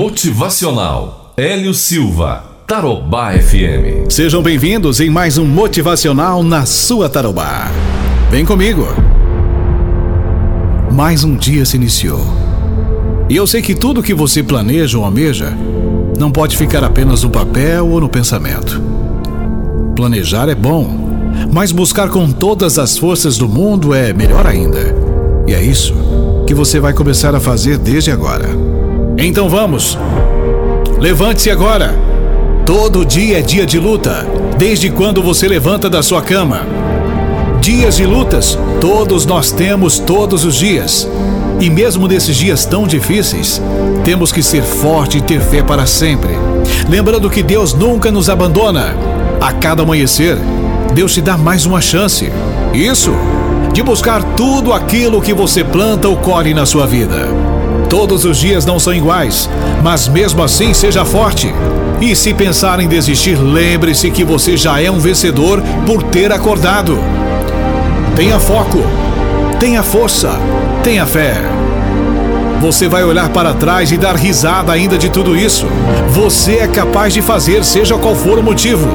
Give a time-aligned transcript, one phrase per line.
[0.00, 4.08] Motivacional Hélio Silva, Tarobá FM.
[4.08, 7.70] Sejam bem-vindos em mais um Motivacional na sua Tarobá.
[8.30, 8.86] Vem comigo.
[10.90, 12.24] Mais um dia se iniciou.
[13.28, 15.52] E eu sei que tudo que você planeja ou almeja
[16.18, 18.82] não pode ficar apenas no papel ou no pensamento.
[19.94, 21.10] Planejar é bom,
[21.52, 24.96] mas buscar com todas as forças do mundo é melhor ainda.
[25.46, 25.92] E é isso
[26.46, 28.69] que você vai começar a fazer desde agora.
[29.22, 29.98] Então vamos!
[30.98, 31.94] Levante-se agora!
[32.64, 34.26] Todo dia é dia de luta,
[34.56, 36.62] desde quando você levanta da sua cama.
[37.60, 41.06] Dias de lutas, todos nós temos todos os dias.
[41.60, 43.60] E mesmo nesses dias tão difíceis,
[44.04, 46.30] temos que ser forte e ter fé para sempre.
[46.88, 48.94] Lembrando que Deus nunca nos abandona.
[49.38, 50.38] A cada amanhecer,
[50.94, 52.32] Deus te dá mais uma chance.
[52.72, 53.12] Isso,
[53.74, 57.49] de buscar tudo aquilo que você planta ou colhe na sua vida.
[57.90, 59.50] Todos os dias não são iguais,
[59.82, 61.52] mas mesmo assim seja forte.
[62.00, 67.00] E se pensar em desistir, lembre-se que você já é um vencedor por ter acordado.
[68.14, 68.78] Tenha foco,
[69.58, 70.30] tenha força,
[70.84, 71.34] tenha fé.
[72.60, 75.66] Você vai olhar para trás e dar risada ainda de tudo isso.
[76.10, 78.86] Você é capaz de fazer, seja qual for o motivo.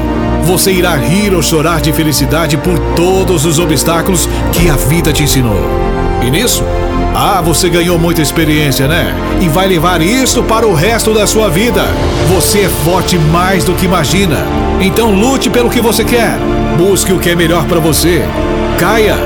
[0.44, 5.22] Você irá rir ou chorar de felicidade por todos os obstáculos que a vida te
[5.22, 5.60] ensinou.
[6.24, 6.64] E nisso,
[7.18, 9.14] ah, você ganhou muita experiência, né?
[9.40, 11.82] E vai levar isso para o resto da sua vida.
[12.28, 14.36] Você é forte mais do que imagina.
[14.82, 16.36] Então lute pelo que você quer.
[16.76, 18.22] Busque o que é melhor para você.
[18.78, 19.16] Caia,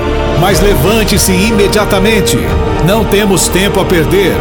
[0.41, 2.39] mas levante-se imediatamente.
[2.87, 4.37] Não temos tempo a perder.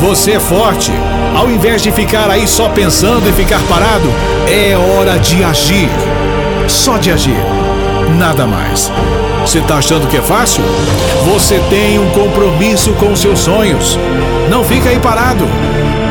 [0.00, 0.92] Você é forte.
[1.34, 4.12] Ao invés de ficar aí só pensando e ficar parado,
[4.46, 5.88] é hora de agir.
[6.68, 7.40] Só de agir.
[8.18, 8.92] Nada mais.
[9.42, 10.62] Você tá achando que é fácil?
[11.24, 13.98] Você tem um compromisso com seus sonhos.
[14.48, 15.46] Não fica aí parado,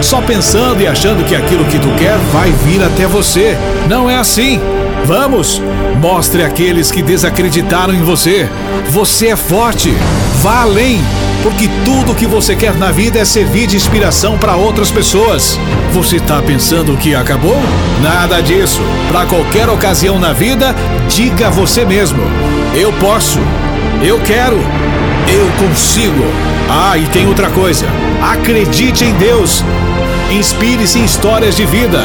[0.01, 3.57] só pensando e achando que aquilo que tu quer vai vir até você.
[3.87, 4.59] Não é assim.
[5.05, 5.61] Vamos,
[5.99, 8.49] mostre aqueles que desacreditaram em você.
[8.89, 9.93] Você é forte.
[10.41, 11.01] Vá além,
[11.43, 15.59] porque tudo que você quer na vida é servir de inspiração para outras pessoas.
[15.93, 17.57] Você está pensando que acabou?
[18.01, 18.81] Nada disso.
[19.09, 20.75] Para qualquer ocasião na vida,
[21.09, 22.21] diga a você mesmo:
[22.75, 23.39] eu posso,
[24.03, 24.57] eu quero,
[25.27, 26.23] eu consigo.
[26.69, 27.85] Ah, e tem outra coisa:
[28.21, 29.63] acredite em Deus.
[30.31, 31.99] Inspire-se em histórias de vida.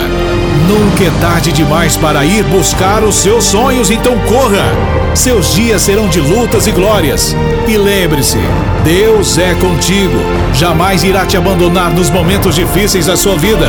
[0.67, 4.73] Nunca é tarde demais para ir buscar os seus sonhos, então corra!
[5.15, 7.37] Seus dias serão de lutas e glórias.
[7.69, 8.39] E lembre-se:
[8.83, 10.19] Deus é contigo,
[10.55, 13.69] jamais irá te abandonar nos momentos difíceis da sua vida.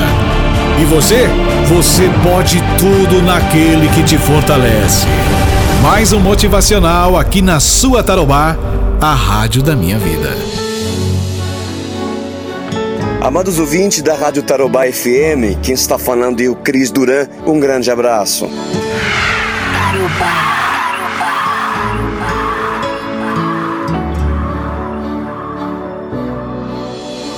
[0.80, 1.28] E você?
[1.68, 5.06] Você pode tudo naquele que te fortalece.
[5.86, 8.58] Mais um motivacional aqui na sua Tarobá,
[9.00, 10.36] a rádio da minha vida.
[13.22, 17.28] Amados ouvintes da Rádio Tarobá FM, quem está falando é o Cris Duran.
[17.46, 18.50] Um grande abraço.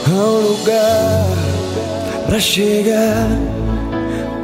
[0.08, 1.25] Há um lugar
[2.28, 3.28] para chegar,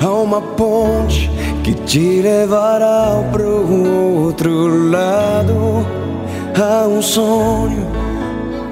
[0.02, 1.32] há uma ponte
[1.64, 5.86] que te levará pro outro lado.
[6.56, 7.88] Há um sonho,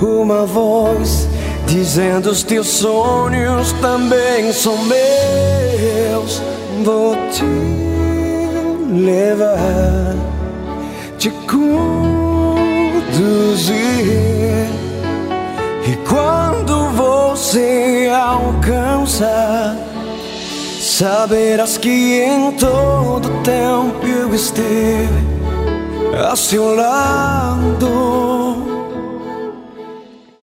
[0.02, 1.28] uma voz
[1.66, 6.42] dizendo os teus sonhos também são meus.
[6.84, 7.46] Vou te
[8.94, 10.16] levar,
[11.18, 11.72] te conduzir.
[15.88, 19.78] E quando você alcançar,
[20.82, 25.08] saberás que em todo tempo eu esteve
[26.28, 28.51] a seu lado.